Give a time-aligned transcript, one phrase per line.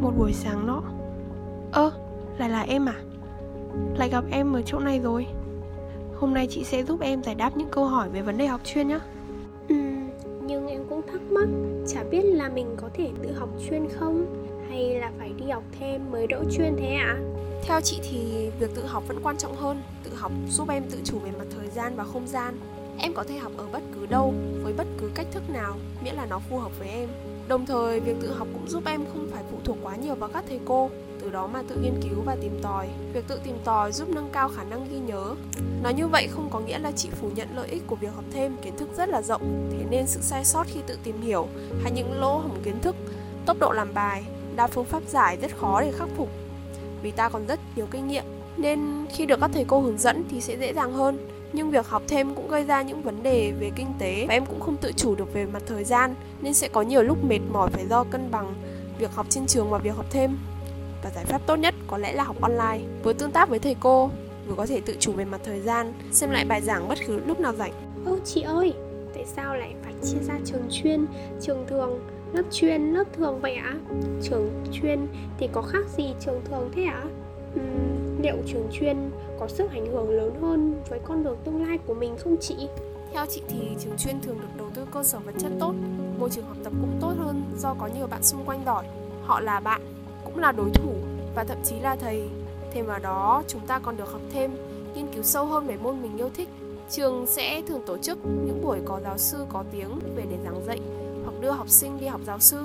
[0.00, 0.82] một buổi sáng đó
[1.72, 1.92] Ơ,
[2.38, 2.94] lại là em à?
[3.96, 5.26] Lại gặp em ở chỗ này rồi
[6.14, 8.60] Hôm nay chị sẽ giúp em giải đáp những câu hỏi về vấn đề học
[8.64, 8.98] chuyên nhé
[9.68, 9.74] Ừ,
[10.46, 11.48] nhưng em cũng thắc mắc
[11.88, 14.26] Chả biết là mình có thể tự học chuyên không
[14.68, 17.16] Hay là phải đi học thêm mới đỗ chuyên thế ạ?
[17.18, 17.22] À?
[17.64, 20.98] Theo chị thì việc tự học vẫn quan trọng hơn Tự học giúp em tự
[21.04, 22.54] chủ về mặt thời gian và không gian
[22.98, 26.14] Em có thể học ở bất cứ đâu, với bất cứ cách thức nào, miễn
[26.14, 27.08] là nó phù hợp với em
[27.48, 30.30] Đồng thời, việc tự học cũng giúp em không phải phụ thuộc quá nhiều vào
[30.32, 30.90] các thầy cô
[31.22, 32.88] từ đó mà tự nghiên cứu và tìm tòi.
[33.12, 35.34] Việc tự tìm tòi giúp nâng cao khả năng ghi nhớ.
[35.82, 38.24] Nói như vậy không có nghĩa là chị phủ nhận lợi ích của việc học
[38.32, 41.48] thêm kiến thức rất là rộng thế nên sự sai sót khi tự tìm hiểu
[41.82, 42.96] hay những lỗ hổng kiến thức
[43.46, 44.24] tốc độ làm bài
[44.56, 46.28] đa phương pháp giải rất khó để khắc phục.
[47.02, 48.24] Vì ta còn rất nhiều kinh nghiệm
[48.56, 51.18] nên khi được các thầy cô hướng dẫn thì sẽ dễ dàng hơn
[51.52, 54.46] nhưng việc học thêm cũng gây ra những vấn đề về kinh tế và em
[54.46, 57.40] cũng không tự chủ được về mặt thời gian, nên sẽ có nhiều lúc mệt
[57.52, 58.54] mỏi phải do cân bằng
[58.98, 60.38] việc học trên trường và việc học thêm.
[61.04, 62.80] Và giải pháp tốt nhất có lẽ là học online.
[63.02, 64.10] Vừa tương tác với thầy cô,
[64.46, 67.20] vừa có thể tự chủ về mặt thời gian, xem lại bài giảng bất cứ
[67.26, 67.72] lúc nào rảnh.
[68.06, 68.72] Ô, chị ơi,
[69.14, 71.06] tại sao lại phải chia ra trường chuyên,
[71.40, 72.00] trường thường,
[72.32, 73.74] lớp chuyên, lớp thường vậy ạ?
[74.22, 75.06] Trường chuyên
[75.38, 77.02] thì có khác gì trường thường thế ạ?
[77.02, 77.10] à?
[78.22, 81.94] Liệu trường chuyên có sức ảnh hưởng lớn hơn với con đường tương lai của
[81.94, 82.56] mình không chị?
[83.12, 85.74] Theo chị thì trường chuyên thường được đầu tư cơ sở vật chất tốt,
[86.18, 88.84] môi trường học tập cũng tốt hơn do có nhiều bạn xung quanh giỏi,
[89.22, 89.80] họ là bạn,
[90.24, 90.92] cũng là đối thủ
[91.34, 92.22] và thậm chí là thầy.
[92.72, 94.50] Thêm vào đó, chúng ta còn được học thêm,
[94.94, 96.48] nghiên cứu sâu hơn về môn mình yêu thích.
[96.90, 100.64] Trường sẽ thường tổ chức những buổi có giáo sư có tiếng về để giảng
[100.66, 100.80] dạy
[101.24, 102.58] hoặc đưa học sinh đi học giáo sư.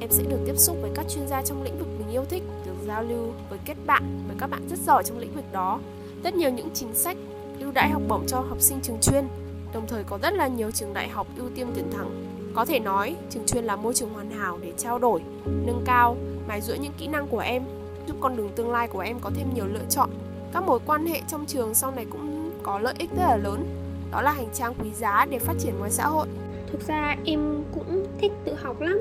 [0.00, 2.42] Em sẽ được tiếp xúc với các chuyên gia trong lĩnh vực mình yêu thích
[2.88, 5.80] giao lưu với kết bạn, với các bạn rất giỏi trong lĩnh vực đó.
[6.24, 7.16] Rất nhiều những chính sách
[7.60, 9.24] ưu đãi học bổng cho học sinh trường chuyên,
[9.72, 12.24] đồng thời có rất là nhiều trường đại học ưu tiên tuyển thẳng.
[12.54, 16.16] Có thể nói, trường chuyên là môi trường hoàn hảo để trao đổi, nâng cao,
[16.48, 17.62] mài dưỡng những kỹ năng của em,
[18.06, 20.10] giúp con đường tương lai của em có thêm nhiều lựa chọn.
[20.52, 23.64] Các mối quan hệ trong trường sau này cũng có lợi ích rất là lớn.
[24.12, 26.26] Đó là hành trang quý giá để phát triển ngoài xã hội.
[26.72, 29.00] Thực ra em cũng thích tự học lắm,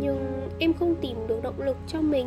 [0.00, 2.26] nhưng em không tìm được động lực cho mình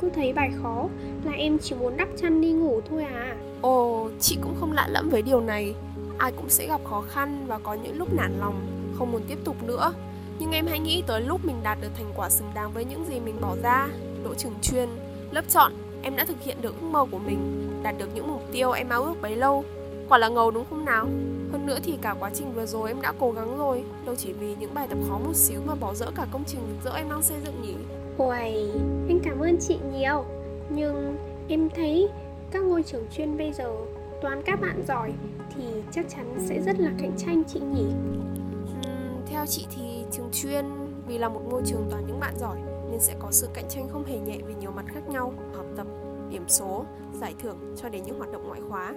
[0.00, 0.88] cứ thấy bài khó,
[1.24, 3.36] là em chỉ muốn đắp chăn đi ngủ thôi à.
[3.60, 5.74] Ồ, chị cũng không lạ lẫm với điều này.
[6.18, 8.66] Ai cũng sẽ gặp khó khăn và có những lúc nản lòng,
[8.98, 9.92] không muốn tiếp tục nữa.
[10.38, 13.04] Nhưng em hãy nghĩ tới lúc mình đạt được thành quả xứng đáng với những
[13.08, 13.88] gì mình bỏ ra.
[14.24, 14.88] Đỗ trường chuyên,
[15.30, 15.72] lớp chọn,
[16.02, 17.38] em đã thực hiện được ước mơ của mình,
[17.82, 19.64] đạt được những mục tiêu em ao ước bấy lâu.
[20.08, 21.04] Quả là ngầu đúng không nào?
[21.52, 23.82] Hơn nữa thì cả quá trình vừa rồi em đã cố gắng rồi.
[24.06, 26.60] Đâu chỉ vì những bài tập khó một xíu mà bỏ dỡ cả công trình
[26.68, 27.74] rực rỡ em đang xây dựng nhỉ?
[28.18, 28.70] Uầy,
[29.08, 30.24] anh cảm ơn chị nhiều.
[30.70, 31.16] Nhưng
[31.48, 32.08] em thấy
[32.50, 33.76] các ngôi trường chuyên bây giờ
[34.22, 35.12] toàn các bạn giỏi
[35.54, 35.62] thì
[35.92, 37.84] chắc chắn sẽ rất là cạnh tranh chị nhỉ?
[37.84, 40.64] Uhm, Theo chị thì trường chuyên
[41.06, 42.58] vì là một ngôi trường toàn những bạn giỏi
[42.90, 45.66] nên sẽ có sự cạnh tranh không hề nhẹ về nhiều mặt khác nhau học
[45.76, 45.86] tập
[46.30, 46.84] điểm số
[47.20, 48.94] giải thưởng cho đến những hoạt động ngoại khóa.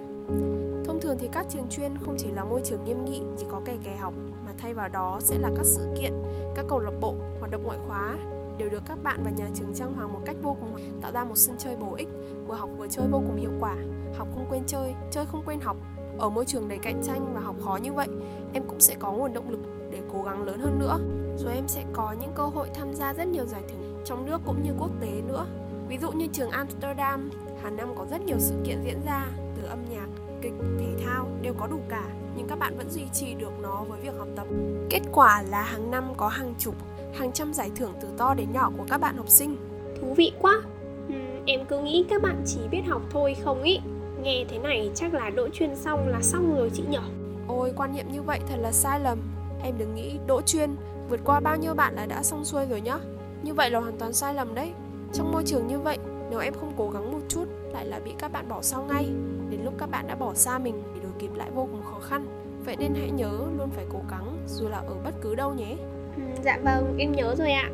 [0.84, 3.60] Thông thường thì các trường chuyên không chỉ là môi trường nghiêm nghị chỉ có
[3.64, 4.14] kè kè học
[4.46, 6.12] mà thay vào đó sẽ là các sự kiện
[6.54, 8.16] các câu lạc bộ hoạt động ngoại khóa
[8.62, 11.24] đều được các bạn và nhà trường trang hoàng một cách vô cùng, tạo ra
[11.24, 12.08] một sân chơi bổ ích.
[12.46, 13.76] Vừa học vừa chơi vô cùng hiệu quả,
[14.14, 15.76] học không quên chơi chơi không quên học.
[16.18, 18.08] Ở môi trường đầy cạnh tranh và học khó như vậy,
[18.52, 20.98] em cũng sẽ có nguồn động lực để cố gắng lớn hơn nữa.
[21.38, 24.40] Rồi em sẽ có những cơ hội tham gia rất nhiều giải thưởng trong nước
[24.46, 25.46] cũng như quốc tế nữa.
[25.88, 27.30] Ví dụ như trường Amsterdam
[27.62, 30.06] hàng năm có rất nhiều sự kiện diễn ra, từ âm nhạc,
[30.42, 32.04] kịch, thể thao đều có đủ cả,
[32.36, 34.46] nhưng các bạn vẫn duy trì được nó với việc học tập.
[34.90, 36.74] Kết quả là hàng năm có hàng chục
[37.14, 39.56] hàng trăm giải thưởng từ to đến nhỏ của các bạn học sinh.
[40.00, 40.62] Thú vị quá.
[41.08, 41.14] Ừ,
[41.46, 43.80] em cứ nghĩ các bạn chỉ biết học thôi không ý.
[44.22, 47.02] Nghe thế này chắc là đỗ chuyên xong là xong rồi chị nhỏ
[47.48, 49.18] ôi quan niệm như vậy thật là sai lầm.
[49.62, 50.70] Em đừng nghĩ đỗ chuyên
[51.08, 52.98] vượt qua bao nhiêu bạn là đã xong xuôi rồi nhá.
[53.42, 54.72] Như vậy là hoàn toàn sai lầm đấy.
[55.12, 55.98] Trong môi trường như vậy
[56.30, 59.04] nếu em không cố gắng một chút lại là bị các bạn bỏ sau ngay.
[59.50, 61.98] Đến lúc các bạn đã bỏ xa mình thì đuổi kịp lại vô cùng khó
[62.00, 62.26] khăn.
[62.64, 65.76] Vậy nên hãy nhớ luôn phải cố gắng dù là ở bất cứ đâu nhé
[66.16, 67.70] ừ, dạ vâng em nhớ rồi ạ.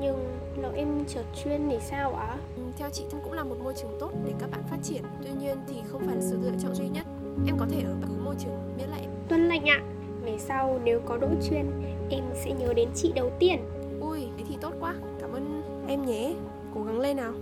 [0.00, 0.16] Nhưng
[0.56, 2.36] lỡ em trượt chuyên thì sao ạ?
[2.56, 5.02] Ừ, theo chị cũng là một môi trường tốt để các bạn phát triển.
[5.24, 7.06] Tuy nhiên thì không phải là sự lựa chọn duy nhất.
[7.46, 9.80] Em có thể ở bất cứ môi trường miễn là em tuân lệnh ạ.
[10.24, 11.66] Về sau nếu có đỗ chuyên
[12.10, 13.58] em sẽ nhớ đến chị đầu tiên.
[14.00, 14.94] Ui thế thì tốt quá.
[15.20, 16.34] Cảm ơn em nhé.
[16.74, 17.32] Cố gắng lên nào.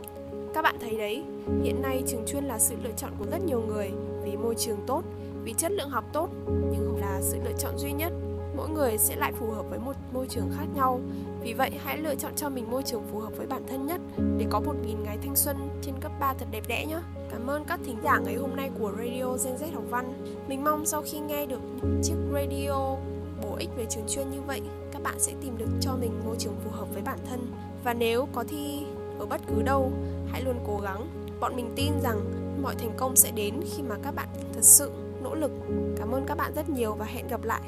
[0.54, 1.22] Các bạn thấy đấy
[1.64, 3.90] hiện nay trường chuyên là sự lựa chọn của rất nhiều người
[4.24, 5.02] vì môi trường tốt
[5.44, 8.12] vì chất lượng học tốt nhưng không là sự lựa chọn duy nhất
[8.56, 11.00] mỗi người sẽ lại phù hợp với một môi trường khác nhau.
[11.40, 14.00] Vì vậy, hãy lựa chọn cho mình môi trường phù hợp với bản thân nhất
[14.38, 16.98] để có một nghìn ngày thanh xuân trên cấp 3 thật đẹp đẽ nhé.
[17.30, 20.12] Cảm ơn các thính giả ngày hôm nay của Radio Gen Z học văn.
[20.48, 21.60] Mình mong sau khi nghe được
[22.02, 22.96] chiếc radio
[23.42, 24.60] bổ ích về trường chuyên như vậy,
[24.92, 27.52] các bạn sẽ tìm được cho mình môi trường phù hợp với bản thân.
[27.84, 28.86] Và nếu có thi
[29.18, 29.92] ở bất cứ đâu,
[30.26, 31.08] hãy luôn cố gắng.
[31.40, 32.20] Bọn mình tin rằng
[32.62, 34.90] mọi thành công sẽ đến khi mà các bạn thật sự
[35.22, 35.50] nỗ lực.
[35.96, 37.62] Cảm ơn các bạn rất nhiều và hẹn gặp lại.